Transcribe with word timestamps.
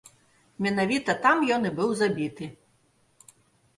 Менавіта 0.65 1.15
там 1.27 1.37
ён 1.57 1.61
і 1.71 1.73
быў 1.81 1.89
забіты. 2.03 2.45